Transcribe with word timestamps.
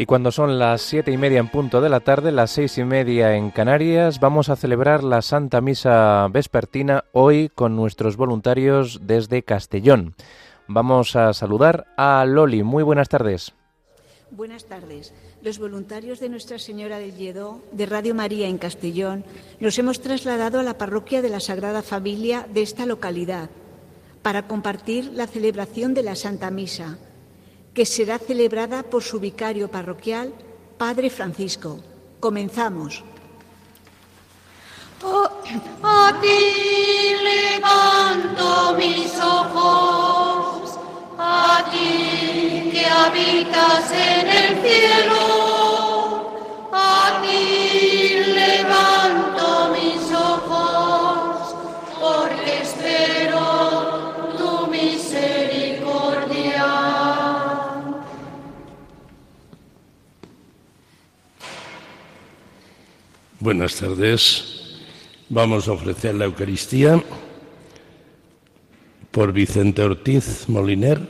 Y 0.00 0.06
cuando 0.06 0.32
son 0.32 0.58
las 0.58 0.80
siete 0.80 1.12
y 1.12 1.18
media 1.18 1.40
en 1.40 1.50
punto 1.50 1.82
de 1.82 1.90
la 1.90 2.00
tarde, 2.00 2.32
las 2.32 2.52
seis 2.52 2.78
y 2.78 2.84
media 2.84 3.36
en 3.36 3.50
Canarias, 3.50 4.18
vamos 4.18 4.48
a 4.48 4.56
celebrar 4.56 5.04
la 5.04 5.20
Santa 5.20 5.60
Misa 5.60 6.26
Vespertina 6.32 7.04
hoy 7.12 7.50
con 7.50 7.76
nuestros 7.76 8.16
voluntarios 8.16 9.00
desde 9.02 9.42
Castellón. 9.42 10.14
Vamos 10.68 11.16
a 11.16 11.34
saludar 11.34 11.86
a 11.98 12.24
Loli. 12.24 12.62
Muy 12.62 12.82
buenas 12.82 13.10
tardes. 13.10 13.52
Buenas 14.30 14.64
tardes. 14.64 15.12
Los 15.42 15.58
voluntarios 15.58 16.18
de 16.18 16.30
Nuestra 16.30 16.58
Señora 16.58 16.98
del 16.98 17.14
Lledó, 17.14 17.60
de 17.70 17.84
Radio 17.84 18.14
María 18.14 18.48
en 18.48 18.56
Castellón, 18.56 19.22
nos 19.60 19.78
hemos 19.78 20.00
trasladado 20.00 20.60
a 20.60 20.62
la 20.62 20.78
parroquia 20.78 21.20
de 21.20 21.28
la 21.28 21.40
Sagrada 21.40 21.82
Familia 21.82 22.46
de 22.50 22.62
esta 22.62 22.86
localidad 22.86 23.50
para 24.22 24.48
compartir 24.48 25.12
la 25.12 25.26
celebración 25.26 25.92
de 25.92 26.04
la 26.04 26.16
Santa 26.16 26.50
Misa 26.50 26.96
que 27.74 27.86
será 27.86 28.18
celebrada 28.18 28.82
por 28.82 29.02
su 29.02 29.20
vicario 29.20 29.68
parroquial, 29.68 30.34
Padre 30.76 31.10
Francisco. 31.10 31.80
Comenzamos. 32.18 33.04
Oh, 35.02 35.28
a 35.82 36.18
ti 36.20 37.14
levanto 37.22 38.76
mis 38.76 39.18
ojos, 39.18 40.78
a 41.18 41.64
ti 41.70 42.70
que 42.70 42.84
habitas 42.84 43.90
en 43.92 44.28
el 44.28 44.62
cielo, 44.62 45.59
Buenas 63.50 63.74
tardes. 63.74 64.44
Vamos 65.28 65.66
a 65.66 65.72
ofrecer 65.72 66.14
la 66.14 66.26
Eucaristía 66.26 67.02
por 69.10 69.32
Vicente 69.32 69.82
Ortiz 69.82 70.48
Moliner, 70.48 71.00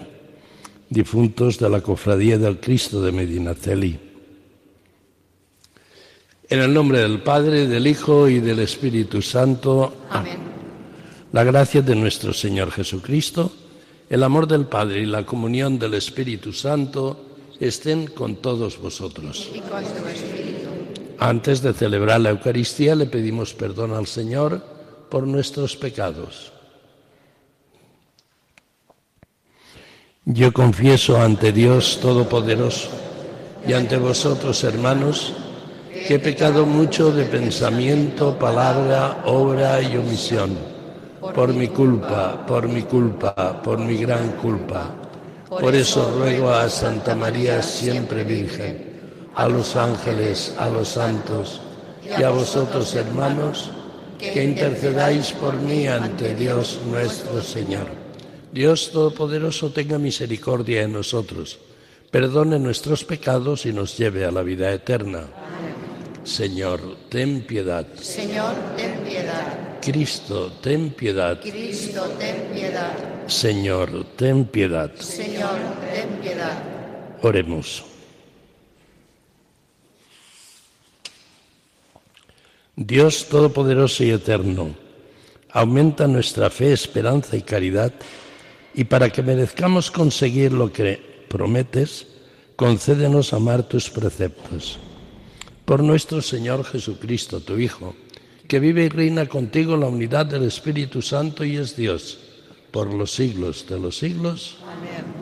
difuntos 0.88 1.58
de 1.58 1.68
la 1.68 1.82
Cofradía 1.82 2.38
del 2.38 2.58
Cristo 2.58 3.02
de 3.02 3.12
Medinaceli. 3.12 4.00
En 6.48 6.60
el 6.60 6.72
nombre 6.72 7.00
del 7.00 7.20
Padre, 7.20 7.66
del 7.68 7.86
Hijo 7.86 8.26
y 8.26 8.40
del 8.40 8.60
Espíritu 8.60 9.20
Santo. 9.20 10.06
Amén. 10.08 10.38
La 11.32 11.44
gracia 11.44 11.82
de 11.82 11.94
nuestro 11.94 12.32
Señor 12.32 12.70
Jesucristo, 12.70 13.52
el 14.08 14.22
amor 14.22 14.48
del 14.48 14.64
Padre 14.64 15.02
y 15.02 15.04
la 15.04 15.26
comunión 15.26 15.78
del 15.78 15.92
Espíritu 15.92 16.54
Santo 16.54 17.36
estén 17.60 18.06
con 18.06 18.36
todos 18.36 18.80
vosotros. 18.80 19.50
Y 19.54 19.60
con 19.60 19.84
tu 19.84 20.08
espíritu. 20.08 20.49
Antes 21.20 21.60
de 21.60 21.74
celebrar 21.74 22.18
la 22.18 22.30
Eucaristía 22.30 22.94
le 22.94 23.04
pedimos 23.04 23.52
perdón 23.52 23.92
al 23.92 24.06
Señor 24.06 24.64
por 25.10 25.26
nuestros 25.26 25.76
pecados. 25.76 26.50
Yo 30.24 30.50
confieso 30.50 31.20
ante 31.20 31.52
Dios 31.52 31.98
Todopoderoso 32.00 32.88
y 33.68 33.74
ante 33.74 33.98
vosotros, 33.98 34.64
hermanos, 34.64 35.34
que 36.08 36.14
he 36.14 36.18
pecado 36.18 36.64
mucho 36.64 37.12
de 37.12 37.26
pensamiento, 37.26 38.38
palabra, 38.38 39.22
obra 39.26 39.82
y 39.82 39.98
omisión, 39.98 40.56
por 41.34 41.52
mi 41.52 41.68
culpa, 41.68 42.46
por 42.46 42.66
mi 42.66 42.84
culpa, 42.84 43.60
por 43.62 43.78
mi 43.78 43.98
gran 43.98 44.32
culpa. 44.38 44.94
Por 45.50 45.74
eso 45.74 46.14
ruego 46.18 46.50
a 46.50 46.70
Santa 46.70 47.14
María 47.14 47.60
siempre 47.60 48.24
Virgen 48.24 48.89
a 49.40 49.48
los 49.48 49.74
ángeles, 49.74 50.54
a 50.58 50.68
los 50.68 50.88
santos 50.88 51.62
y 52.04 52.22
a 52.22 52.28
vosotros, 52.28 52.94
hermanos, 52.94 53.70
que 54.18 54.44
intercedáis 54.44 55.32
por 55.32 55.54
mí 55.54 55.86
ante 55.86 56.34
Dios 56.34 56.78
nuestro 56.86 57.42
Señor. 57.42 57.86
Dios 58.52 58.90
Todopoderoso 58.92 59.70
tenga 59.70 59.98
misericordia 59.98 60.82
de 60.82 60.88
nosotros, 60.88 61.58
perdone 62.10 62.58
nuestros 62.58 63.02
pecados 63.02 63.64
y 63.64 63.72
nos 63.72 63.96
lleve 63.96 64.26
a 64.26 64.30
la 64.30 64.42
vida 64.42 64.70
eterna. 64.74 65.22
Señor, 66.22 66.98
ten 67.08 67.40
piedad. 67.46 67.86
Señor, 67.94 68.52
ten 68.76 69.00
piedad. 69.08 69.80
Cristo, 69.80 70.52
ten 70.60 70.90
piedad. 70.90 71.40
Cristo, 71.40 72.02
ten 72.18 72.52
piedad. 72.52 72.92
Señor, 73.26 74.04
ten 74.16 74.44
piedad. 74.44 74.94
Señor, 74.96 75.56
ten 75.94 76.20
piedad. 76.20 76.62
Oremos. 77.22 77.89
Dios 82.82 83.26
Todopoderoso 83.28 84.04
y 84.04 84.10
Eterno, 84.10 84.74
aumenta 85.50 86.06
nuestra 86.06 86.48
fe, 86.48 86.72
esperanza 86.72 87.36
y 87.36 87.42
caridad, 87.42 87.92
y 88.74 88.84
para 88.84 89.10
que 89.10 89.22
merezcamos 89.22 89.90
conseguir 89.90 90.52
lo 90.52 90.72
que 90.72 91.26
prometes, 91.28 92.06
concédenos 92.56 93.34
amar 93.34 93.64
tus 93.64 93.90
preceptos. 93.90 94.78
Por 95.66 95.82
nuestro 95.82 96.22
Señor 96.22 96.64
Jesucristo, 96.64 97.40
tu 97.40 97.58
Hijo, 97.58 97.94
que 98.48 98.58
vive 98.58 98.86
y 98.86 98.88
reina 98.88 99.26
contigo 99.26 99.74
en 99.74 99.80
la 99.80 99.86
unidad 99.86 100.24
del 100.24 100.44
Espíritu 100.44 101.02
Santo 101.02 101.44
y 101.44 101.58
es 101.58 101.76
Dios, 101.76 102.18
por 102.70 102.94
los 102.94 103.10
siglos 103.10 103.66
de 103.68 103.78
los 103.78 103.98
siglos. 103.98 104.56
Amén. 104.64 105.19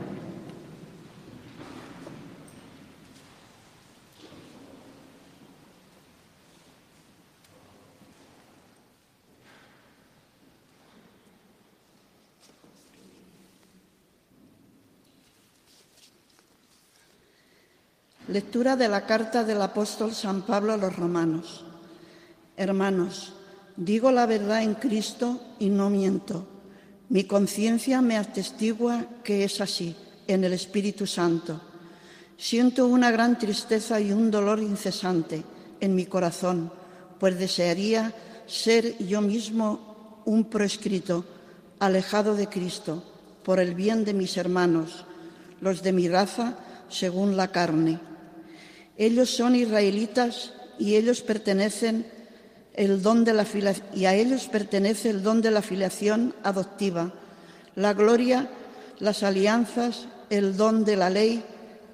Lectura 18.38 18.76
de 18.76 18.87
la 18.87 19.04
carta 19.04 19.43
del 19.43 19.60
apóstol 19.60 20.15
San 20.15 20.43
Pablo 20.43 20.72
a 20.72 20.76
los 20.76 20.94
romanos. 20.94 21.65
Hermanos, 22.56 23.32
digo 23.76 24.12
la 24.12 24.26
verdad 24.26 24.62
en 24.62 24.75
Cristo 24.75 25.41
y 25.59 25.71
no 25.71 25.91
miento. 25.91 26.47
Mi 27.09 27.25
conciencia 27.25 28.00
me 28.00 28.16
atestigua 28.16 29.06
que 29.25 29.43
es 29.43 29.60
así, 29.60 29.97
en 30.28 30.44
el 30.44 30.53
Espíritu 30.53 31.04
Santo. 31.04 31.60
Siento 32.37 32.87
una 32.87 33.10
gran 33.10 33.41
tristeza 33.41 34.00
y 34.00 34.12
un 34.12 34.31
dolor 34.31 34.60
incesante 34.60 35.43
en 35.81 35.97
mi 35.97 36.06
corazón, 36.06 36.70
pues 37.19 37.41
desearía 37.41 38.15
ser 38.47 38.99
yo 39.05 39.20
mismo 39.20 40.22
un 40.26 40.44
proscrito, 40.44 41.25
alejado 41.81 42.37
de 42.37 42.47
Cristo, 42.47 43.03
por 43.43 43.59
el 43.59 43.75
bien 43.75 44.05
de 44.05 44.15
mis 44.15 44.37
hermanos, 44.37 45.05
los 45.60 45.82
de 45.82 45.93
mi 45.93 46.09
raza 46.09 46.56
según 46.88 47.37
la 47.37 47.49
carne 47.49 47.99
ellos 48.98 49.31
son 49.31 49.54
israelitas 49.54 50.53
y 50.78 50.97
ellos 50.97 51.22
pertenecen 51.22 52.06
el 52.75 53.00
don 53.00 53.25
de 53.25 53.32
la 53.32 53.47
y 53.94 54.04
a 54.04 54.14
ellos 54.14 54.47
pertenece 54.47 55.10
el 55.10 55.22
don 55.22 55.41
de 55.41 55.50
la 55.50 55.62
filiación 55.62 56.34
adoptiva, 56.42 57.12
la 57.75 57.94
gloria, 57.94 58.50
las 58.98 59.22
alianzas, 59.22 60.08
el 60.31 60.56
don 60.56 60.84
de 60.84 60.97
la 60.97 61.10
ley, 61.10 61.42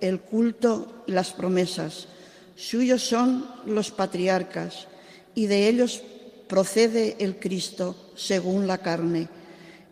el 0.01 0.21
culto 0.21 1.05
y 1.07 1.13
las 1.13 1.33
promesas. 1.33 2.09
Suyos 2.57 3.03
son 3.03 3.47
los 3.67 3.91
patriarcas 3.91 4.87
y 5.35 5.47
de 5.47 5.69
ellos 5.69 6.03
procede 6.49 7.17
el 7.19 7.39
Cristo 7.39 8.13
según 8.15 8.67
la 8.67 8.79
carne, 8.79 9.29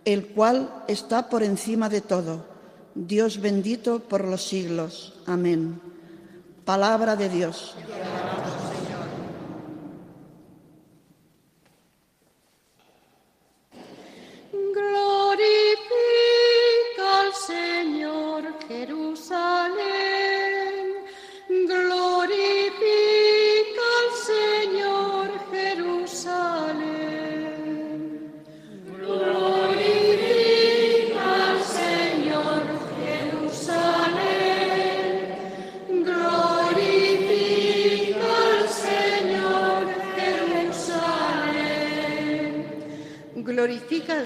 el 0.04 0.28
cual 0.28 0.84
está 0.88 1.28
por 1.28 1.42
encima 1.42 1.88
de 1.88 2.00
todo. 2.00 2.46
Dios 2.94 3.40
bendito 3.40 4.00
por 4.00 4.24
los 4.26 4.42
siglos. 4.42 5.14
Amén. 5.26 5.91
Palabra 6.64 7.16
de 7.16 7.28
Dios. 7.28 7.74
Glorifica 14.52 15.80
al 17.20 17.32
Señor 17.34 18.44
Jerusalén. 18.68 19.84
Glorifica 21.48 23.02
al 23.98 24.10
Señor 24.30 25.26
Jerusalén. 25.50 27.11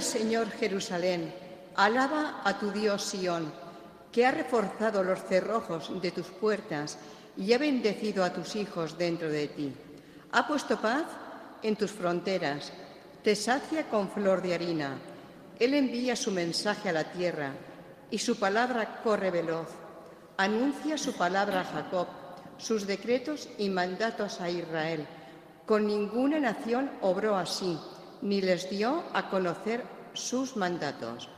Señor 0.07 0.51
Jerusalén, 0.51 1.35
alaba 1.75 2.41
a 2.45 2.59
tu 2.59 2.71
Dios 2.71 3.03
Sión, 3.03 3.53
que 4.13 4.25
ha 4.25 4.31
reforzado 4.31 5.03
los 5.03 5.19
cerrojos 5.25 5.91
de 6.01 6.13
tus 6.13 6.27
puertas 6.27 6.97
y 7.37 7.53
ha 7.53 7.59
bendecido 7.59 8.25
a 8.25 8.33
tus 8.33 8.55
hijos 8.55 8.97
dentro 8.97 9.29
de 9.29 9.49
ti. 9.49 9.75
Ha 10.31 10.47
puesto 10.47 10.81
paz 10.81 11.05
en 11.63 11.75
tus 11.75 11.91
fronteras, 11.91 12.73
te 13.23 13.35
sacia 13.35 13.89
con 13.89 14.09
flor 14.09 14.43
de 14.43 14.55
harina. 14.55 14.97
Él 15.59 15.75
envía 15.75 16.15
su 16.15 16.31
mensaje 16.31 16.89
a 16.89 16.93
la 16.93 17.11
tierra 17.11 17.53
y 18.11 18.19
su 18.19 18.39
palabra 18.39 19.01
corre 19.03 19.33
veloz. 19.33 19.69
Anuncia 20.37 20.97
su 20.97 21.15
palabra 21.15 21.63
a 21.63 21.65
Jacob, 21.65 22.07
sus 22.59 22.87
decretos 22.87 23.49
y 23.59 23.69
mandatos 23.71 24.41
a 24.41 24.49
Israel. 24.51 25.05
Con 25.67 25.87
ninguna 25.87 26.39
nación 26.39 26.93
obró 27.01 27.37
así, 27.37 27.77
ni 28.23 28.41
les 28.41 28.71
dio 28.71 29.03
a 29.13 29.29
conocer 29.29 29.96
sus 30.17 30.57
mandatos. 30.57 31.29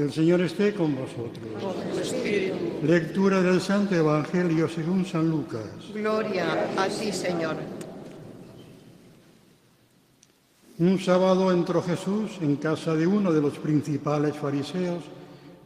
El 0.00 0.10
Señor 0.10 0.40
esté 0.40 0.72
con 0.72 0.96
vosotros. 0.96 1.44
Lectura 2.82 3.42
del 3.42 3.60
Santo 3.60 3.94
Evangelio 3.94 4.66
según 4.66 5.04
San 5.04 5.28
Lucas. 5.28 5.66
Gloria 5.92 6.70
a 6.74 6.88
ti, 6.88 7.12
Señor. 7.12 7.56
Un 10.78 10.98
sábado 10.98 11.52
entró 11.52 11.82
Jesús 11.82 12.30
en 12.40 12.56
casa 12.56 12.94
de 12.94 13.06
uno 13.06 13.30
de 13.30 13.42
los 13.42 13.58
principales 13.58 14.34
fariseos 14.36 15.04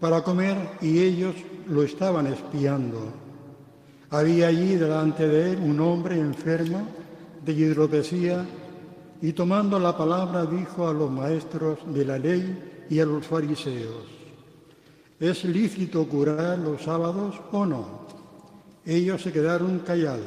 para 0.00 0.24
comer 0.24 0.56
y 0.80 0.98
ellos 0.98 1.36
lo 1.68 1.84
estaban 1.84 2.26
espiando. 2.26 3.12
Había 4.10 4.48
allí 4.48 4.74
delante 4.74 5.28
de 5.28 5.52
él 5.52 5.58
un 5.60 5.78
hombre 5.78 6.18
enfermo 6.18 6.88
de 7.44 7.52
hidropesía 7.52 8.44
y 9.22 9.32
tomando 9.32 9.78
la 9.78 9.96
palabra 9.96 10.44
dijo 10.44 10.88
a 10.88 10.92
los 10.92 11.08
maestros 11.08 11.78
de 11.86 12.04
la 12.04 12.18
ley 12.18 12.86
y 12.90 13.00
a 13.00 13.06
los 13.06 13.26
fariseos, 13.26 14.13
¿es 15.20 15.44
lícito 15.44 16.06
curar 16.08 16.58
los 16.58 16.82
sábados 16.82 17.40
o 17.52 17.64
no? 17.64 18.04
Ellos 18.84 19.22
se 19.22 19.32
quedaron 19.32 19.78
callados. 19.80 20.24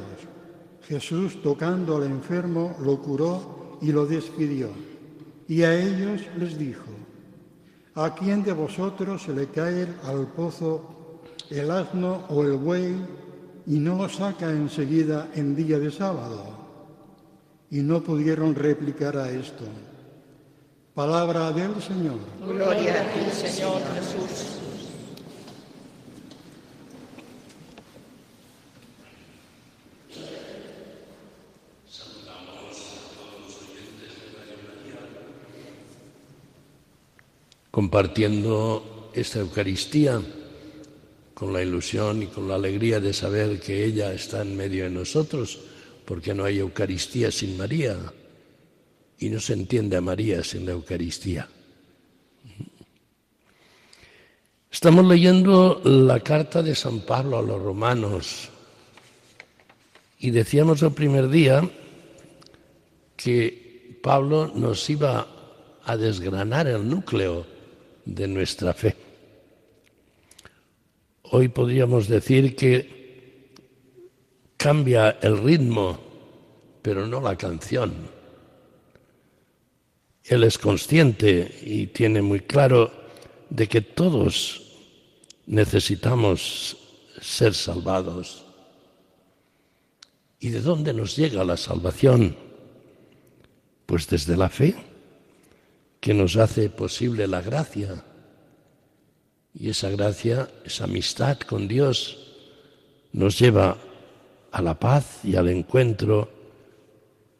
Jesús, 0.88 1.42
tocando 1.42 1.98
al 1.98 2.04
enfermo, 2.04 2.76
lo 2.82 3.02
curó 3.02 3.78
y 3.82 3.92
lo 3.92 4.06
despidió. 4.06 4.70
Y 5.48 5.64
a 5.64 5.78
ellos 5.78 6.22
les 6.38 6.58
dijo, 6.58 6.92
¿a 7.96 8.16
quién 8.16 8.44
de 8.44 8.54
vosotros 8.54 9.24
se 9.24 9.34
le 9.34 9.48
cae 9.48 9.88
al 10.04 10.28
pozo 10.28 11.22
el 11.50 11.70
asno 11.72 12.24
o 12.30 12.44
el 12.44 12.54
buey 12.54 12.96
y 13.66 13.80
no 13.80 13.98
lo 13.98 14.10
saca 14.10 14.50
enseguida 14.50 15.30
en 15.36 15.56
día 15.56 15.78
de 15.78 15.92
sábado? 15.92 16.44
Y 17.70 17.82
no 17.82 18.02
pudieron 18.02 18.56
replicar 18.56 19.18
a 19.18 19.30
esto. 19.30 19.66
Palabra 20.94 21.52
del 21.52 21.82
Señor. 21.82 22.18
Gloria 22.42 22.96
a 22.96 23.32
Señor 23.32 23.82
Jesús. 23.94 24.67
Compartiendo 37.88 39.12
esta 39.14 39.40
Eucaristía 39.40 40.22
con 41.34 41.54
la 41.54 41.64
ilusión 41.64 42.22
y 42.22 42.28
con 42.28 42.46
la 42.46 42.56
alegría 42.56 43.00
de 43.00 43.14
saber 43.14 43.62
que 43.62 43.86
ella 43.86 44.12
está 44.12 44.42
en 44.42 44.58
medio 44.58 44.84
de 44.84 44.90
nosotros, 44.90 45.58
porque 46.04 46.34
no 46.34 46.44
hay 46.44 46.60
Eucaristía 46.60 47.32
sin 47.32 47.56
María 47.56 47.96
y 49.18 49.30
no 49.30 49.40
se 49.40 49.54
entiende 49.54 49.96
a 49.96 50.02
María 50.02 50.44
sin 50.44 50.66
la 50.66 50.74
Eucaristía. 50.74 51.48
Estamos 54.70 55.06
leyendo 55.06 55.80
la 55.86 56.20
carta 56.20 56.62
de 56.62 56.76
San 56.76 57.00
Pablo 57.00 57.38
a 57.38 57.42
los 57.42 57.62
romanos 57.62 58.50
y 60.20 60.32
decíamos 60.32 60.82
el 60.82 60.92
primer 60.92 61.30
día 61.30 61.62
que 63.16 63.98
Pablo 64.04 64.52
nos 64.54 64.90
iba 64.90 65.26
a 65.86 65.96
desgranar 65.96 66.68
el 66.68 66.86
núcleo 66.90 67.56
de 68.08 68.28
nuestra 68.28 68.74
fe. 68.74 68.96
Hoy 71.24 71.50
podríamos 71.50 72.08
decir 72.08 72.56
que 72.56 73.52
cambia 74.56 75.20
el 75.22 75.38
ritmo, 75.44 76.00
pero 76.82 77.06
no 77.06 77.20
la 77.20 77.36
canción. 77.36 77.94
Él 80.24 80.44
es 80.44 80.58
consciente 80.58 81.60
y 81.64 81.88
tiene 81.88 82.22
muy 82.22 82.42
claro 82.42 82.92
de 83.50 83.68
que 83.68 83.82
todos 83.82 84.62
necesitamos 85.46 86.78
ser 87.22 87.54
salvados. 87.54 88.46
¿Y 90.40 90.50
de 90.50 90.62
dónde 90.62 90.94
nos 90.94 91.16
llega 91.18 91.44
la 91.44 91.58
salvación? 91.58 92.38
Pues 93.86 94.08
desde 94.08 94.38
la 94.38 94.50
fe 94.50 94.76
que 96.08 96.14
nos 96.14 96.38
hace 96.38 96.70
posible 96.70 97.28
la 97.28 97.42
gracia. 97.42 98.02
Y 99.54 99.70
esa 99.72 99.90
gracia, 99.90 100.48
esa 100.64 100.86
amistad 100.86 101.38
con 101.40 101.68
Dios, 101.68 102.18
nos 103.12 103.38
lleva 103.38 103.76
a 104.54 104.62
la 104.62 104.80
paz 104.80 105.20
y 105.26 105.36
al 105.36 105.50
encuentro 105.50 106.30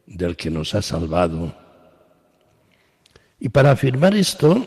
del 0.04 0.36
que 0.36 0.50
nos 0.50 0.74
ha 0.74 0.82
salvado. 0.82 1.54
Y 3.40 3.48
para 3.48 3.70
afirmar 3.70 4.14
esto, 4.14 4.66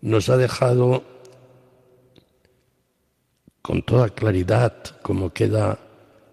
nos 0.00 0.30
ha 0.30 0.38
dejado 0.38 1.04
con 3.60 3.82
toda 3.82 4.08
claridad 4.08 4.72
cómo 5.02 5.30
queda 5.34 5.78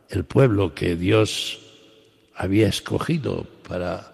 el 0.07 0.23
pueblo 0.23 0.73
que 0.73 0.95
Dios 0.95 1.59
había 2.33 2.69
escogido 2.69 3.45
para 3.67 4.12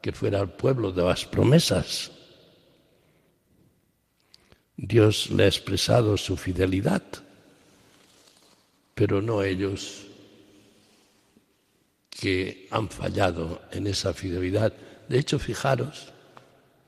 que 0.00 0.12
fuera 0.12 0.40
el 0.40 0.50
pueblo 0.50 0.92
de 0.92 1.02
las 1.02 1.24
promesas. 1.24 2.10
Dios 4.76 5.30
le 5.30 5.44
ha 5.44 5.46
expresado 5.48 6.16
su 6.16 6.36
fidelidad, 6.36 7.02
pero 8.94 9.20
no 9.20 9.42
ellos 9.42 10.06
que 12.10 12.66
han 12.70 12.88
fallado 12.88 13.62
en 13.72 13.86
esa 13.86 14.12
fidelidad. 14.12 14.72
De 15.08 15.18
hecho, 15.18 15.38
fijaros, 15.38 16.12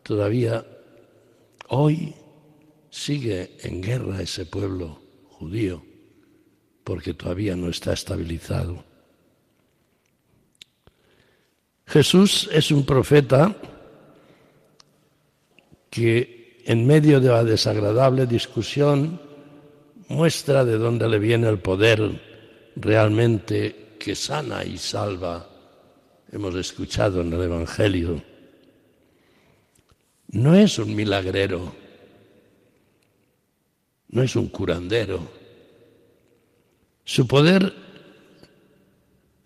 todavía 0.03 0.65
hoy 1.69 2.15
sigue 2.91 3.57
en 3.63 3.81
guerra 3.81 4.23
ese 4.23 4.47
pueblo 4.47 5.01
judío, 5.29 5.85
porque 6.85 7.15
todavía 7.15 7.57
no 7.57 7.71
está 7.71 7.93
estabilizado. 7.93 8.85
Jesús 11.91 12.49
es 12.53 12.71
un 12.71 12.87
profeta 12.87 13.53
que 15.91 16.63
en 16.65 16.87
medio 16.87 17.19
de 17.19 17.31
la 17.31 17.43
desagradable 17.43 18.27
discusión 18.27 19.21
muestra 20.07 20.65
de 20.65 20.79
dónde 20.79 21.09
le 21.09 21.19
viene 21.19 21.49
el 21.49 21.59
poder 21.59 22.71
realmente 22.77 23.97
que 23.99 24.15
sana 24.15 24.65
y 24.65 24.79
salva. 24.79 25.51
Hemos 26.31 26.55
escuchado 26.55 27.23
en 27.23 27.33
el 27.33 27.43
Evangelio. 27.43 28.23
No 30.29 30.55
es 30.55 30.79
un 30.79 30.95
milagrero, 30.95 31.75
no 34.11 34.23
es 34.23 34.37
un 34.37 34.47
curandero. 34.47 35.27
Su 37.05 37.27
poder 37.27 37.75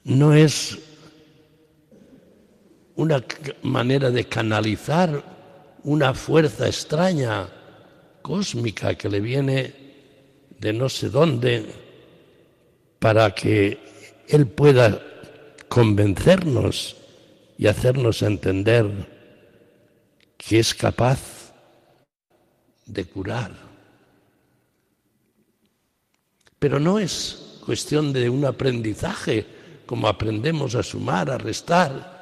no 0.05 0.35
es 0.35 0.79
una 2.97 3.25
manera 3.63 4.11
de 4.11 4.25
canalizar 4.27 5.23
una 5.83 6.15
fuerza 6.15 6.67
extraña, 6.67 7.49
cósmica, 8.23 8.95
que 8.95 9.09
le 9.09 9.21
viene 9.21 9.75
de 10.59 10.73
no 10.73 10.89
sé 10.89 11.11
dónde, 11.11 11.67
para 12.99 13.35
que 13.35 13.79
Él 14.29 14.47
pueda 14.47 15.03
convencernos 15.69 16.97
y 17.59 17.67
hacernos 17.67 18.23
entender 18.23 18.87
que 20.37 20.59
es 20.59 20.75
capaz 20.75 21.53
de 22.87 23.05
curar. 23.05 23.53
Pero 26.59 26.81
no 26.81 26.99
es 26.99 27.59
cuestión 27.65 28.13
de 28.13 28.31
un 28.31 28.45
aprendizaje 28.45 29.47
como 29.85 30.09
aprendemos 30.09 30.75
a 30.75 30.83
sumar, 30.83 31.31
a 31.31 31.37
restar 31.37 32.13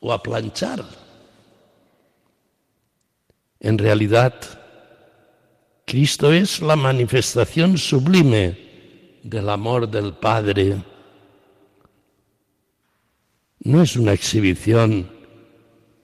o 0.00 0.12
a 0.12 0.22
planchar. 0.22 0.84
En 3.60 3.78
realidad, 3.78 4.34
Cristo 5.84 6.32
es 6.32 6.60
la 6.60 6.76
manifestación 6.76 7.78
sublime 7.78 9.20
del 9.22 9.48
amor 9.48 9.88
del 9.88 10.14
Padre. 10.14 10.82
No 13.60 13.82
es 13.82 13.96
una 13.96 14.12
exhibición 14.12 15.08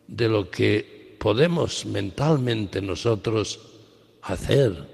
de 0.06 0.28
lo 0.28 0.50
que 0.50 1.16
podemos 1.18 1.86
mentalmente 1.86 2.80
nosotros 2.80 3.60
hacer 4.22 4.88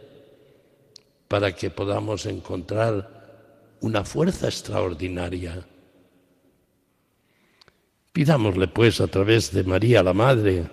para 1.28 1.55
que 1.55 1.71
podamos 1.71 2.26
encontrar 2.26 3.76
una 3.81 4.05
fuerza 4.05 4.47
extraordinaria. 4.47 5.67
Pidámosle 8.18 8.66
pues 8.66 9.00
a 9.00 9.06
través 9.06 9.52
de 9.52 9.62
María 9.62 10.02
la 10.02 10.12
Madre 10.12 10.66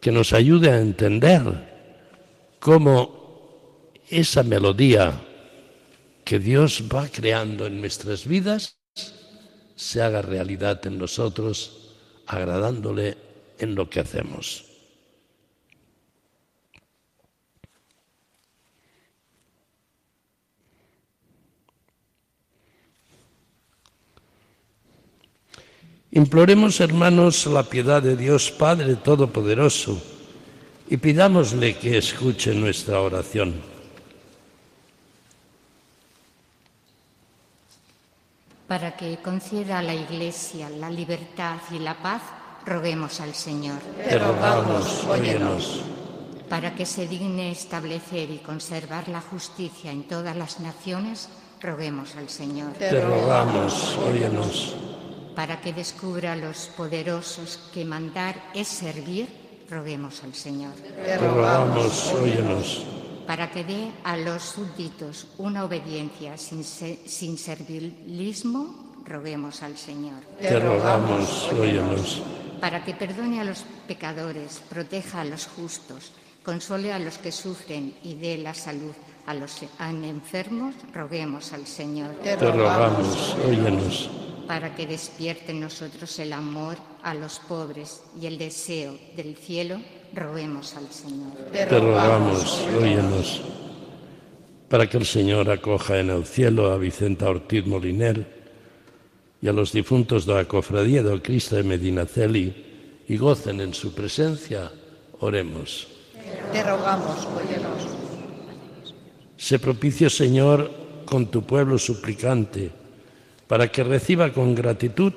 que 0.00 0.10
nos 0.10 0.32
ayude 0.32 0.68
a 0.72 0.80
entender 0.80 1.40
cómo 2.58 3.92
esa 4.10 4.42
melodía 4.42 5.14
que 6.24 6.40
Dios 6.40 6.82
va 6.92 7.06
creando 7.06 7.66
en 7.66 7.80
nuestras 7.80 8.26
vidas 8.26 8.80
se 9.76 10.02
haga 10.02 10.22
realidad 10.22 10.84
en 10.88 10.98
nosotros, 10.98 11.94
agradándole 12.26 13.16
en 13.60 13.76
lo 13.76 13.88
que 13.88 14.00
hacemos. 14.00 14.65
Imploremos, 26.16 26.80
hermanos, 26.80 27.44
la 27.44 27.62
piedad 27.62 28.00
de 28.00 28.16
Dios 28.16 28.50
Padre 28.50 28.96
Todopoderoso 28.96 30.00
y 30.88 30.96
pidámosle 30.96 31.76
que 31.76 31.98
escuche 31.98 32.54
nuestra 32.54 33.02
oración. 33.02 33.60
Para 38.66 38.96
que 38.96 39.18
conceda 39.18 39.80
a 39.80 39.82
la 39.82 39.94
Iglesia 39.94 40.70
la 40.70 40.88
libertad 40.88 41.58
y 41.70 41.80
la 41.80 42.00
paz, 42.00 42.22
roguemos 42.64 43.20
al 43.20 43.34
Señor. 43.34 43.80
Te 44.08 44.18
rogamos, 44.18 45.04
óyenos. 45.04 45.82
Para 46.48 46.74
que 46.74 46.86
se 46.86 47.06
digne 47.06 47.50
establecer 47.50 48.30
y 48.30 48.38
conservar 48.38 49.10
la 49.10 49.20
justicia 49.20 49.92
en 49.92 50.04
todas 50.04 50.34
las 50.34 50.60
naciones, 50.60 51.28
roguemos 51.60 52.16
al 52.16 52.30
Señor. 52.30 52.72
Te 52.78 53.02
rogamos, 53.02 53.98
óyenos. 53.98 54.76
Para 55.36 55.60
que 55.60 55.74
descubra 55.74 56.32
a 56.32 56.36
los 56.36 56.72
poderosos 56.74 57.60
que 57.72 57.84
mandar 57.84 58.40
es 58.54 58.68
servir, 58.68 59.28
roguemos 59.68 60.24
al 60.24 60.34
Señor. 60.34 60.72
Te 60.72 61.18
rogamos, 61.18 62.12
óyenos. 62.14 62.86
Para 63.26 63.50
que 63.50 63.62
dé 63.62 63.92
a 64.02 64.16
los 64.16 64.42
súbditos 64.42 65.26
una 65.36 65.64
obediencia 65.64 66.38
sin, 66.38 66.64
sin 66.64 67.36
servilismo, 67.36 68.94
roguemos 69.04 69.62
al 69.62 69.76
Señor. 69.76 70.22
Te 70.40 70.58
rogamos, 70.58 71.52
óyenos. 71.52 72.22
Para 72.58 72.82
que 72.82 72.94
perdone 72.94 73.38
a 73.38 73.44
los 73.44 73.66
pecadores, 73.86 74.62
proteja 74.70 75.20
a 75.20 75.24
los 75.26 75.48
justos, 75.48 76.12
console 76.44 76.94
a 76.94 76.98
los 76.98 77.18
que 77.18 77.30
sufren 77.30 77.94
y 78.02 78.14
dé 78.14 78.38
la 78.38 78.54
salud 78.54 78.94
a 79.26 79.34
los 79.34 79.60
enfermos, 79.80 80.74
roguemos 80.94 81.52
al 81.52 81.66
Señor. 81.66 82.14
Te 82.22 82.36
rogamos, 82.36 83.36
óyenos. 83.46 84.08
Para 84.46 84.74
que 84.74 84.86
despierte 84.86 85.52
en 85.52 85.60
nosotros 85.60 86.18
el 86.18 86.32
amor 86.32 86.76
a 87.02 87.14
los 87.14 87.38
pobres 87.40 88.02
y 88.20 88.26
el 88.26 88.38
deseo 88.38 88.96
del 89.16 89.36
cielo, 89.36 89.80
roguemos 90.14 90.74
al 90.76 90.90
Señor. 90.90 91.32
Te 91.52 91.66
rogamos, 91.80 92.66
óyenos. 92.76 93.42
Para 94.68 94.88
que 94.88 94.98
el 94.98 95.06
Señor 95.06 95.50
acoja 95.50 95.98
en 95.98 96.10
el 96.10 96.24
cielo 96.26 96.72
a 96.72 96.78
Vicenta 96.78 97.28
Ortiz 97.28 97.66
Moliner 97.66 98.26
y 99.40 99.48
a 99.48 99.52
los 99.52 99.72
difuntos 99.72 100.26
de 100.26 100.34
la 100.34 100.44
cofradía 100.44 101.02
del 101.02 101.22
Cristo 101.22 101.56
de 101.56 101.62
Medinaceli 101.62 103.02
y 103.08 103.16
gocen 103.16 103.60
en 103.60 103.74
su 103.74 103.94
presencia, 103.94 104.70
oremos. 105.20 105.88
Te 106.52 106.62
rogamos, 106.62 107.26
óyenos. 107.26 107.86
Sé 109.36 109.58
propicio, 109.58 110.08
Señor, 110.08 110.70
con 111.04 111.30
tu 111.30 111.42
pueblo 111.42 111.78
suplicante, 111.78 112.70
para 113.46 113.70
que 113.70 113.84
reciba 113.84 114.32
con 114.32 114.54
gratitud 114.54 115.12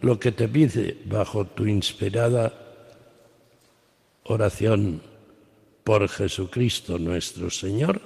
lo 0.00 0.18
que 0.18 0.32
te 0.32 0.48
pide 0.48 0.98
bajo 1.04 1.44
tu 1.44 1.66
inspirada 1.66 2.52
oración 4.24 5.00
por 5.84 6.08
Jesucristo 6.08 6.98
nuestro 6.98 7.50
Señor. 7.50 8.00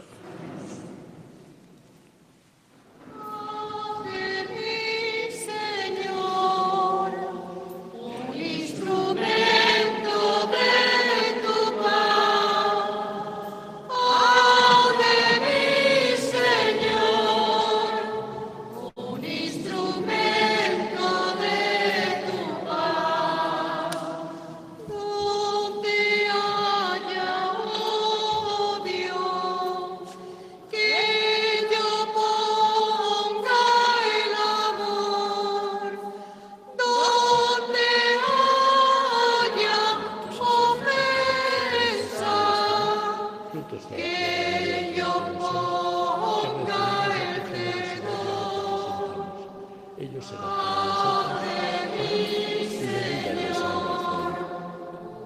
Señor, 50.22 50.38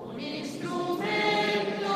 un 0.05 0.19
instrumento 0.21 1.95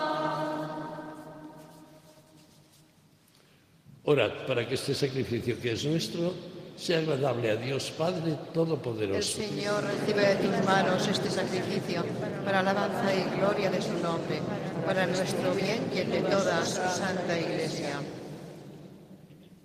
Orad 4.04 4.46
para 4.46 4.68
que 4.68 4.74
este 4.74 4.94
sacrificio 4.94 5.58
que 5.58 5.72
es 5.72 5.84
nuestro 5.86 6.55
sea 6.76 6.98
agradable 6.98 7.50
a 7.50 7.56
Dios 7.56 7.90
Padre 7.96 8.32
El 8.32 8.38
Todopoderoso. 8.52 9.38
Señor 9.38 9.82
recibe 9.82 10.26
de 10.26 10.34
tus 10.36 10.66
manos 10.66 11.08
este 11.08 11.30
sacrificio 11.30 12.04
para 12.44 12.60
alabanza 12.60 13.14
y 13.14 13.38
gloria 13.38 13.70
de 13.70 13.80
su 13.80 13.94
nombre, 13.94 14.40
para 14.84 15.06
nuestro 15.06 15.54
bien 15.54 15.90
y 15.94 15.98
el 15.98 16.10
de 16.10 16.20
toda 16.20 16.64
su 16.64 16.74
santa 16.74 17.38
Iglesia. 17.38 18.00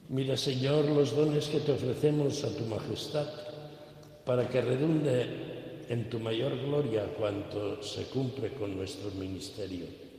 Mira, 0.10 0.36
Señor, 0.36 0.86
los 0.86 1.16
dones 1.16 1.48
que 1.48 1.60
te 1.60 1.72
ofrecemos 1.72 2.44
a 2.44 2.50
tu 2.50 2.66
majestad, 2.66 3.28
para 4.26 4.48
que 4.48 4.62
redunde 4.62 5.86
en 5.90 6.10
tu 6.10 6.20
mayor 6.20 6.58
gloria 6.58 7.06
cuanto 7.18 7.82
se 7.82 8.04
cumple 8.06 8.54
con 8.54 8.76
nuestro 8.76 9.12
ministerio. 9.12 10.11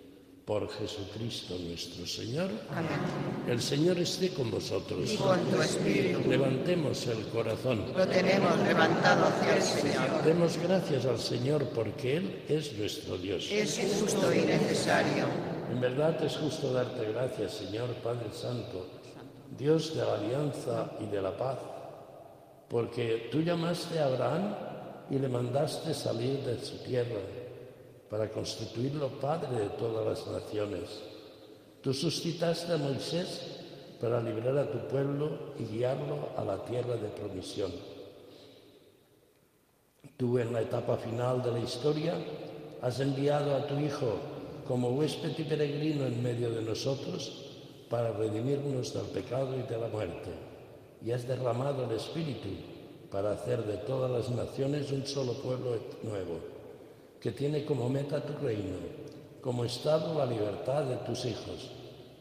Por 0.52 0.68
Jesucristo 0.68 1.56
nuestro 1.66 2.06
Señor. 2.06 2.50
Amén. 2.76 3.48
El 3.48 3.62
Señor 3.62 3.98
esté 3.98 4.34
con 4.34 4.50
vosotros. 4.50 5.10
Y 5.10 5.16
con 5.16 5.40
tu 5.46 5.62
espíritu. 5.62 6.28
Levantemos 6.28 7.06
el 7.06 7.26
corazón. 7.28 7.86
Lo 7.96 8.06
tenemos 8.06 8.58
levantado 8.58 9.28
hacia 9.28 9.56
el 9.56 9.62
Señor. 9.62 10.22
Demos 10.22 10.58
gracias 10.58 11.06
al 11.06 11.18
Señor 11.18 11.64
porque 11.74 12.18
Él 12.18 12.42
es 12.50 12.70
nuestro 12.76 13.16
Dios. 13.16 13.50
Es 13.50 13.80
justo 13.98 14.30
y 14.30 14.40
necesario. 14.40 15.24
En 15.72 15.80
verdad 15.80 16.22
es 16.22 16.36
justo 16.36 16.70
darte 16.70 17.10
gracias, 17.10 17.52
Señor 17.54 17.88
Padre 18.04 18.28
Santo, 18.30 18.86
Dios 19.56 19.96
de 19.96 20.04
la 20.04 20.14
alianza 20.16 20.92
y 21.00 21.06
de 21.06 21.22
la 21.22 21.34
paz, 21.34 21.60
porque 22.68 23.30
tú 23.32 23.40
llamaste 23.40 23.98
a 24.00 24.04
Abraham 24.04 24.54
y 25.08 25.18
le 25.18 25.30
mandaste 25.30 25.94
salir 25.94 26.40
de 26.40 26.62
su 26.62 26.76
tierra 26.84 27.41
para 28.12 28.28
constituirlo 28.28 29.08
padre 29.08 29.58
de 29.58 29.68
todas 29.70 30.04
las 30.04 30.26
naciones. 30.26 31.00
Tú 31.80 31.94
suscitaste 31.94 32.74
a 32.74 32.76
Moisés 32.76 33.40
para 34.02 34.20
librar 34.20 34.58
a 34.58 34.70
tu 34.70 34.86
pueblo 34.86 35.54
y 35.58 35.64
guiarlo 35.64 36.28
a 36.36 36.44
la 36.44 36.62
tierra 36.62 36.96
de 36.96 37.08
promisión. 37.08 37.72
Tú 40.18 40.38
en 40.38 40.52
la 40.52 40.60
etapa 40.60 40.98
final 40.98 41.42
de 41.42 41.52
la 41.52 41.60
historia 41.60 42.12
has 42.82 43.00
enviado 43.00 43.56
a 43.56 43.66
tu 43.66 43.78
Hijo 43.78 44.18
como 44.68 44.90
huésped 44.90 45.32
y 45.38 45.44
peregrino 45.44 46.04
en 46.04 46.22
medio 46.22 46.50
de 46.50 46.60
nosotros 46.60 47.46
para 47.88 48.12
redimirnos 48.12 48.92
del 48.92 49.06
pecado 49.06 49.56
y 49.58 49.62
de 49.62 49.78
la 49.78 49.88
muerte. 49.88 50.32
Y 51.02 51.12
has 51.12 51.26
derramado 51.26 51.84
el 51.84 51.96
Espíritu 51.96 52.50
para 53.10 53.32
hacer 53.32 53.64
de 53.64 53.78
todas 53.78 54.10
las 54.10 54.28
naciones 54.28 54.92
un 54.92 55.06
solo 55.06 55.32
pueblo 55.32 55.78
nuevo, 56.02 56.51
que 57.22 57.30
tiene 57.30 57.64
como 57.64 57.88
meta 57.88 58.20
tu 58.20 58.32
reino, 58.44 58.74
como 59.40 59.64
estado 59.64 60.18
la 60.18 60.26
libertad 60.26 60.82
de 60.82 60.96
tus 60.96 61.24
hijos, 61.24 61.70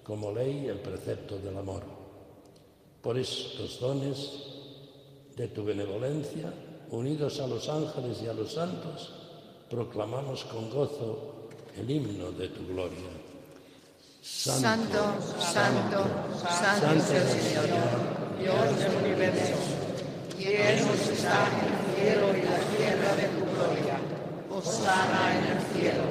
como 0.04 0.32
ley 0.32 0.68
el 0.68 0.80
precepto 0.80 1.40
del 1.40 1.58
amor. 1.58 1.82
Por 3.02 3.18
estos 3.18 3.80
dones 3.80 4.30
de 5.36 5.48
tu 5.48 5.64
benevolencia, 5.64 6.54
unidos 6.92 7.40
a 7.40 7.48
los 7.48 7.68
ángeles 7.68 8.22
y 8.22 8.28
a 8.28 8.34
los 8.34 8.54
santos, 8.54 9.12
proclamamos 9.72 10.44
con 10.44 10.70
gozo 10.70 11.50
el 11.76 11.90
himno 11.90 12.32
de 12.34 12.50
tu 12.50 12.68
gloria. 12.68 13.10
Santo, 14.22 15.16
santo, 15.40 16.06
santo 16.48 16.92
es 16.96 17.10
el 17.10 17.28
Señor, 17.42 17.66
Dios 18.40 18.78
del 18.78 18.96
universo. 18.98 19.56
Llenos 20.38 21.08
está 21.10 21.48
el 21.48 21.96
cielo 21.96 22.38
y 22.38 22.42
la 22.44 22.60
tierra 22.78 23.16
de 23.16 23.28
tu 23.30 23.46
gloria. 23.56 24.12
Osana 24.64 25.40
en 25.40 25.58
el 25.58 25.62
cielo. 25.74 26.04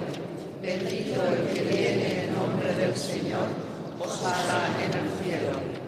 Bendito 0.61 1.23
el 1.25 1.55
que 1.55 1.63
viene 1.63 2.25
en 2.25 2.35
nombre 2.35 2.75
del 2.75 2.97
Señor. 2.97 3.47
Osana 4.01 4.85
en 4.85 4.93
el 4.93 5.11
cielo. 5.23 5.81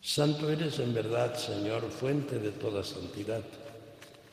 Santo 0.00 0.50
eres 0.50 0.78
en 0.78 0.94
verdad, 0.94 1.36
Señor, 1.36 1.88
fuente 1.90 2.38
de 2.38 2.50
toda 2.52 2.84
santidad. 2.84 3.42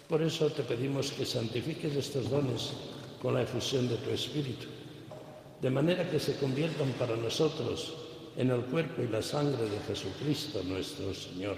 Por 0.07 0.21
eso 0.21 0.49
te 0.49 0.63
pedimos 0.63 1.11
que 1.11 1.25
santifiques 1.25 1.95
estos 1.95 2.29
dones 2.29 2.73
con 3.21 3.33
la 3.33 3.41
efusión 3.41 3.89
de 3.89 3.97
tu 3.97 4.11
Espíritu, 4.11 4.67
de 5.61 5.69
manera 5.69 6.09
que 6.09 6.19
se 6.19 6.37
conviertan 6.37 6.91
para 6.93 7.15
nosotros 7.15 7.93
en 8.37 8.51
el 8.51 8.61
cuerpo 8.65 9.01
y 9.01 9.07
la 9.07 9.21
sangre 9.21 9.69
de 9.69 9.79
Jesucristo 9.87 10.61
nuestro 10.63 11.13
Señor, 11.13 11.57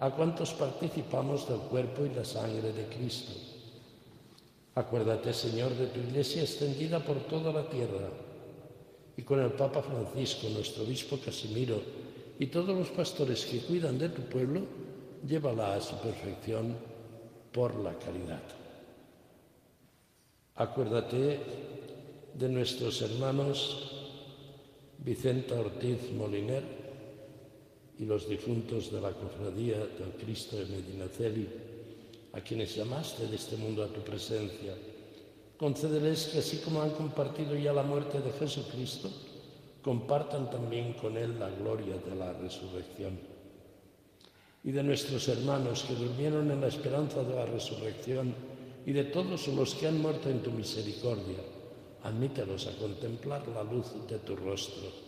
a 0.00 0.10
cuantos 0.10 0.54
participamos 0.54 1.48
del 1.48 1.58
cuerpo 1.60 2.06
y 2.06 2.14
la 2.14 2.24
sangre 2.24 2.72
de 2.72 2.86
Cristo. 2.86 3.32
Acuérdate, 4.74 5.32
Señor, 5.32 5.74
de 5.74 5.88
tu 5.88 5.98
iglesia 5.98 6.42
extendida 6.42 7.00
por 7.00 7.18
toda 7.24 7.52
la 7.52 7.68
tierra 7.68 8.08
y 9.16 9.22
con 9.22 9.40
el 9.40 9.50
Papa 9.52 9.82
Francisco, 9.82 10.48
nuestro 10.50 10.84
obispo 10.84 11.18
Casimiro 11.18 11.82
y 12.38 12.46
todos 12.46 12.76
los 12.76 12.88
pastores 12.90 13.44
que 13.44 13.58
cuidan 13.58 13.98
de 13.98 14.10
tu 14.10 14.22
pueblo, 14.22 14.62
llévala 15.26 15.74
a 15.74 15.80
su 15.80 15.96
perfección 15.96 16.76
por 17.52 17.74
la 17.74 17.98
caridad. 17.98 18.42
Acuérdate 20.54 21.40
de 22.34 22.48
nuestros 22.48 23.02
hermanos 23.02 23.98
Vicenta 24.98 25.58
Ortiz 25.58 26.12
Moliner 26.12 26.87
y 27.98 28.04
los 28.04 28.28
difuntos 28.28 28.92
de 28.92 29.00
la 29.00 29.10
cofradía 29.10 29.78
del 29.78 30.12
Cristo 30.18 30.56
de 30.56 30.66
Medinaceli, 30.66 31.48
a 32.32 32.40
quienes 32.40 32.76
llamaste 32.76 33.26
de 33.26 33.36
este 33.36 33.56
mundo 33.56 33.82
a 33.82 33.88
tu 33.88 34.00
presencia. 34.00 34.74
Concédeles 35.56 36.26
que 36.26 36.38
así 36.38 36.58
como 36.58 36.82
han 36.82 36.90
compartido 36.90 37.56
ya 37.56 37.72
la 37.72 37.82
muerte 37.82 38.20
de 38.20 38.30
Jesucristo, 38.32 39.10
compartan 39.82 40.50
también 40.50 40.92
con 40.92 41.16
Él 41.16 41.38
la 41.40 41.50
gloria 41.50 41.96
de 41.96 42.14
la 42.14 42.32
resurrección. 42.34 43.18
Y 44.62 44.70
de 44.70 44.82
nuestros 44.82 45.26
hermanos 45.28 45.84
que 45.84 45.94
durmieron 45.94 46.50
en 46.50 46.60
la 46.60 46.68
esperanza 46.68 47.24
de 47.24 47.34
la 47.34 47.46
resurrección 47.46 48.34
y 48.86 48.92
de 48.92 49.04
todos 49.04 49.48
los 49.48 49.74
que 49.74 49.88
han 49.88 50.00
muerto 50.00 50.30
en 50.30 50.42
tu 50.42 50.52
misericordia, 50.52 51.38
admítelos 52.04 52.66
a 52.68 52.76
contemplar 52.78 53.46
la 53.48 53.64
luz 53.64 53.86
de 54.08 54.18
tu 54.18 54.36
rostro. 54.36 55.07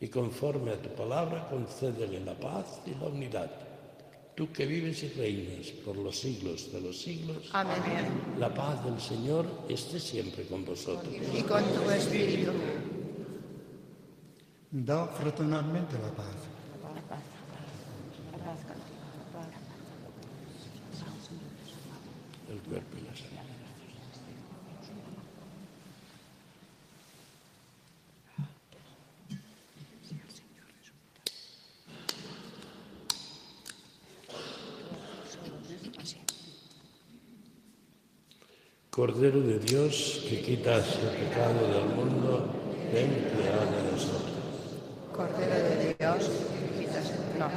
Y 0.00 0.08
conforme 0.08 0.72
a 0.72 0.80
tu 0.80 0.90
palabra, 0.90 1.48
concédele 1.48 2.20
la 2.20 2.38
paz 2.38 2.80
y 2.86 2.90
la 2.94 3.06
unidad 3.06 3.68
tú 4.38 4.52
que 4.52 4.66
vives 4.66 5.02
y 5.02 5.08
reinas 5.08 5.66
por 5.84 5.96
los 5.96 6.16
siglos 6.16 6.70
de 6.72 6.80
los 6.80 6.96
siglos. 6.96 7.50
Amén. 7.52 8.06
La 8.38 8.54
paz 8.54 8.84
del 8.84 9.00
Señor 9.00 9.44
esté 9.68 9.98
siempre 9.98 10.44
con 10.44 10.64
vosotros. 10.64 11.12
Y 11.34 11.42
con 11.42 11.64
tu 11.64 11.90
espíritu. 11.90 12.52
Da 14.70 15.08
fraternalmente 15.08 15.94
la 15.94 16.12
paz. 16.14 16.36
El 22.48 22.60
cuerpo 22.60 22.96
y 22.96 23.00
la 23.00 23.16
sangre. 23.16 23.47
Cordero 38.98 39.40
de 39.40 39.60
Dios, 39.60 40.24
que 40.28 40.42
quitas 40.42 40.98
el 40.98 41.10
pecado 41.24 41.68
del 41.72 41.84
mundo, 41.94 42.48
ven 42.92 43.30
piedad 43.32 43.64
de 43.70 43.92
nosotros. 43.92 44.34
Cordero 45.14 45.54
de 45.54 45.94
Dios, 45.94 46.30
que 46.50 46.80
quitas 46.80 47.12
el 47.12 47.38
no. 47.38 47.48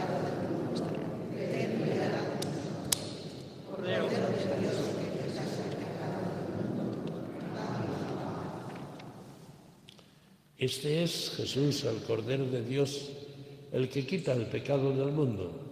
Este 10.59 11.03
es 11.03 11.33
Jesús, 11.37 11.85
el 11.85 12.03
Cordero 12.03 12.45
de 12.45 12.61
Dios, 12.61 13.09
el 13.71 13.89
que 13.89 14.05
quita 14.05 14.33
el 14.33 14.45
pecado 14.45 14.95
del 14.95 15.11
mundo. 15.11 15.70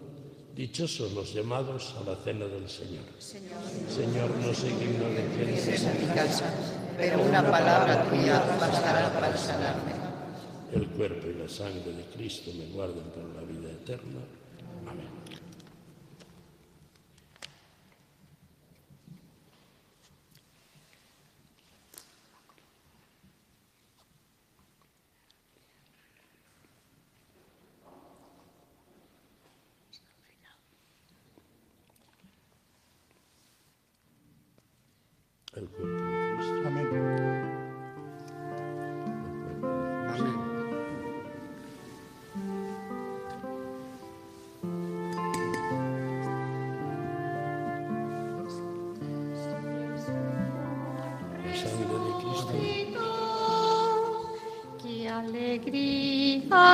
Dichosos 0.59 1.13
los 1.13 1.33
llamados 1.33 1.95
a 1.95 2.03
la 2.03 2.17
cena 2.17 2.43
del 2.43 2.67
Señor. 2.67 3.05
Señor, 3.17 4.29
no 4.43 4.53
sé 4.53 4.67
digno 4.67 5.07
de 5.07 5.23
que 5.31 5.55
entres 5.55 5.87
mi 5.97 6.05
casa, 6.13 6.53
pero 6.97 7.23
una 7.23 7.49
palabra 7.49 8.03
tuya 8.09 8.43
bastará 8.59 9.09
para 9.13 9.37
sanarme. 9.37 9.93
El 10.73 10.85
cuerpo 10.89 11.27
y 11.27 11.35
la 11.41 11.47
sangre 11.47 11.93
de 11.93 12.03
Cristo 12.13 12.51
me 12.59 12.65
guarden 12.75 13.05
por 13.05 13.23
la 13.37 13.47
vida 13.47 13.71
eterna. 13.71 14.19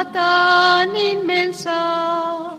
Tan 0.03 0.95
inmensa, 0.95 2.57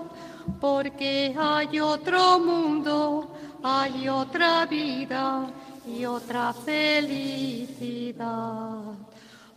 porque 0.61 1.35
hay 1.38 1.81
otro 1.81 2.38
mundo, 2.38 3.29
hay 3.62 4.09
otra 4.09 4.64
vida 4.66 5.46
y 5.87 6.05
otra 6.05 6.53
felicidad. 6.53 8.16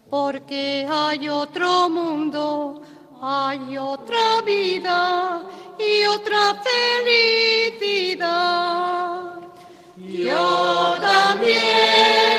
Porque 0.09 0.87
hay 0.89 1.29
otro 1.29 1.89
mundo, 1.89 2.81
hay 3.21 3.77
otra 3.77 4.41
vida 4.45 5.43
y 5.77 6.05
otra 6.05 6.55
felicidad. 7.75 8.39
Yo 9.97 10.95
también 10.99 12.38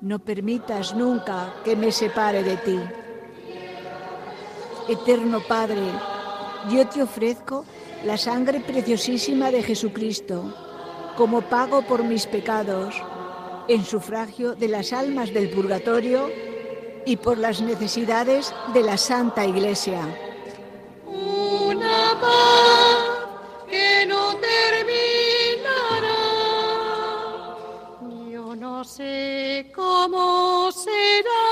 No 0.00 0.18
permitas 0.18 0.94
nunca 0.94 1.54
que 1.64 1.74
me 1.74 1.90
separe 1.90 2.42
de 2.42 2.56
ti. 2.58 2.78
Eterno 4.88 5.40
Padre, 5.40 5.82
yo 6.70 6.86
te 6.86 7.02
ofrezco 7.02 7.64
la 8.04 8.16
sangre 8.16 8.60
preciosísima 8.60 9.50
de 9.50 9.62
Jesucristo 9.62 10.54
como 11.16 11.40
pago 11.40 11.82
por 11.82 12.04
mis 12.04 12.26
pecados, 12.26 12.94
en 13.68 13.84
sufragio 13.84 14.54
de 14.54 14.68
las 14.68 14.92
almas 14.92 15.32
del 15.32 15.48
purgatorio 15.50 16.30
y 17.06 17.16
por 17.16 17.38
las 17.38 17.62
necesidades 17.62 18.54
de 18.74 18.82
la 18.82 18.98
Santa 18.98 19.46
Iglesia. 19.46 20.02
Una 21.06 22.20
sé 28.96 29.70
cómo 29.74 30.72
será 30.72 31.44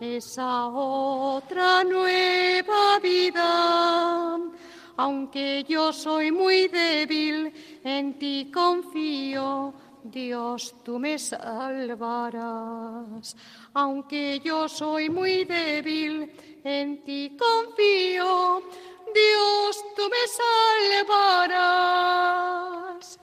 esa 0.00 0.66
otra 0.66 1.84
nueva 1.84 2.98
vida. 2.98 4.40
Aunque 4.96 5.64
yo 5.68 5.92
soy 5.92 6.32
muy 6.32 6.66
débil, 6.66 7.52
en 7.84 8.18
ti 8.18 8.50
confío. 8.52 9.72
Dios, 10.02 10.74
tú 10.82 10.98
me 10.98 11.16
salvarás. 11.16 11.76
Aunque 13.74 14.40
yo 14.40 14.68
soy 14.68 15.08
muy 15.08 15.44
débil, 15.44 16.32
en 16.64 17.04
ti 17.04 17.36
confío. 17.38 18.62
Dios, 19.14 19.84
tú 19.94 20.02
me 20.10 20.24
salvarás. 21.06 21.84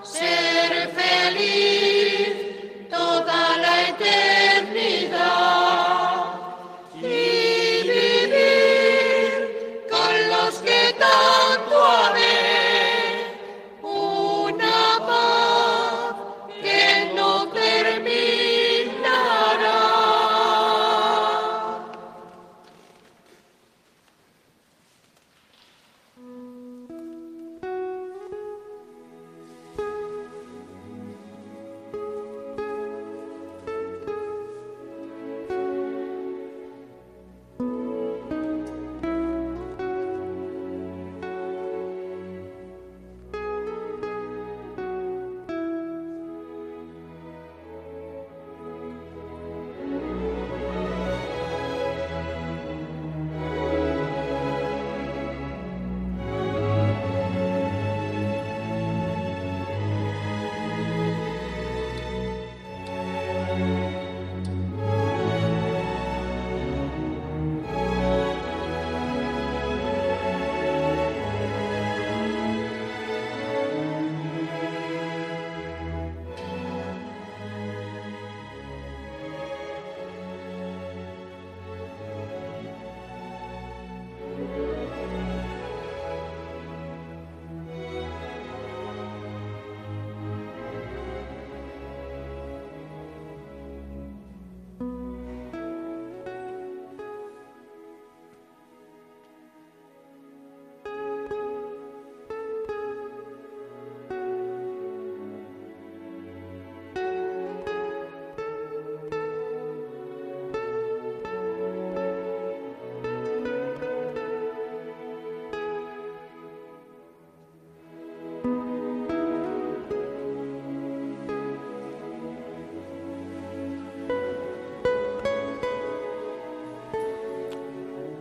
ser 0.04 0.72
feliz 0.96 1.92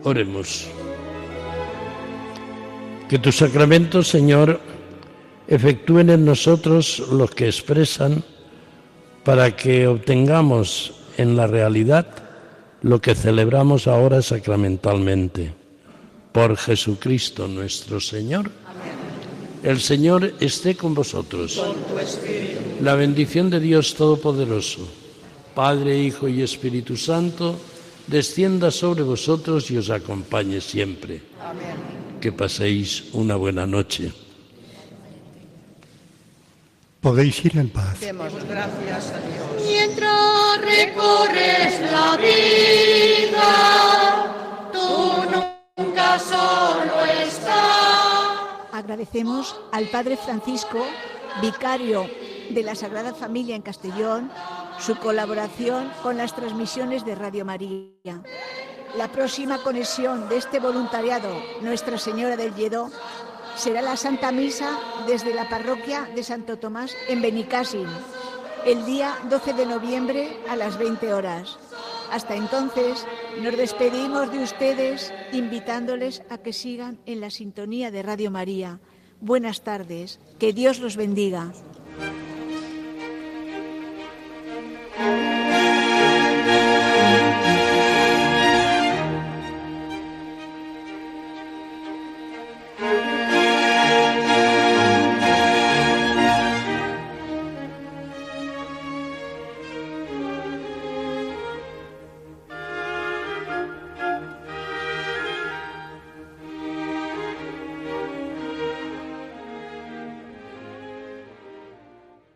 Oremos. 0.03 0.67
Que 3.07 3.19
tus 3.19 3.37
sacramentos, 3.37 4.07
Señor, 4.09 4.59
efectúen 5.47 6.09
en 6.09 6.25
nosotros 6.25 6.99
los 7.11 7.31
que 7.31 7.45
expresan 7.45 8.23
para 9.23 9.55
que 9.55 9.87
obtengamos 9.87 10.93
en 11.17 11.37
la 11.37 11.47
realidad 11.47 12.07
lo 12.81 12.99
que 12.99 13.15
celebramos 13.15 13.87
ahora 13.87 14.21
sacramentalmente. 14.21 15.53
Por 16.33 16.57
Jesucristo 16.57 17.47
nuestro 17.47 17.99
Señor. 17.99 18.51
El 19.63 19.79
Señor 19.79 20.33
esté 20.41 20.75
con 20.75 20.93
vosotros. 20.93 21.63
La 22.81 22.95
bendición 22.95 23.49
de 23.49 23.61
Dios 23.61 23.93
Todopoderoso, 23.95 24.85
Padre, 25.55 25.97
Hijo 25.97 26.27
y 26.27 26.41
Espíritu 26.41 26.97
Santo, 26.97 27.55
descienda 28.07 28.71
sobre 28.71 29.03
vosotros 29.03 29.69
y 29.71 29.77
os 29.77 29.89
acompañe 29.89 30.61
siempre. 30.61 31.21
Que 32.19 32.31
paséis 32.31 33.05
una 33.13 33.35
buena 33.35 33.65
noche. 33.65 34.11
Podéis 37.01 37.43
ir 37.43 37.57
en 37.57 37.69
paz. 37.69 37.99
Demos 37.99 38.33
gracias 38.45 39.11
a 39.11 39.19
Dios. 39.19 39.67
Mientras 39.67 40.61
recorres 40.61 41.81
la 41.91 42.15
vida, 42.15 43.51
tú 44.71 45.13
nunca 45.77 46.17
solo 46.17 47.03
estás. 47.25 48.71
Agradecemos 48.71 49.53
al 49.73 49.89
Padre 49.89 50.15
Francisco, 50.15 50.85
vicario 51.41 52.09
de 52.49 52.63
la 52.63 52.73
Sagrada 52.73 53.13
Familia 53.13 53.57
en 53.57 53.63
Castellón, 53.63 54.31
su 54.79 54.95
colaboración 54.97 55.91
con 56.01 56.17
las 56.17 56.35
transmisiones 56.35 57.05
de 57.05 57.15
Radio 57.15 57.45
María. 57.45 58.21
La 58.97 59.07
próxima 59.07 59.57
conexión 59.57 60.29
de 60.29 60.37
este 60.37 60.59
voluntariado, 60.59 61.29
Nuestra 61.61 61.97
Señora 61.97 62.37
del 62.37 62.53
Lledó, 62.53 62.91
será 63.55 63.81
la 63.81 63.97
Santa 63.97 64.31
Misa 64.31 64.79
desde 65.07 65.33
la 65.33 65.49
parroquia 65.49 66.09
de 66.15 66.23
Santo 66.23 66.57
Tomás 66.57 66.95
en 67.07 67.21
Benicàssim, 67.21 67.87
el 68.65 68.85
día 68.85 69.17
12 69.29 69.53
de 69.53 69.65
noviembre 69.65 70.37
a 70.49 70.55
las 70.55 70.77
20 70.77 71.13
horas. 71.13 71.57
Hasta 72.11 72.35
entonces, 72.35 73.05
nos 73.41 73.57
despedimos 73.57 74.31
de 74.31 74.43
ustedes 74.43 75.13
invitándoles 75.31 76.21
a 76.29 76.37
que 76.37 76.53
sigan 76.53 76.99
en 77.05 77.21
la 77.21 77.31
sintonía 77.31 77.89
de 77.89 78.03
Radio 78.03 78.29
María. 78.29 78.79
Buenas 79.19 79.63
tardes, 79.63 80.19
que 80.37 80.53
Dios 80.53 80.79
los 80.79 80.95
bendiga. 80.97 81.53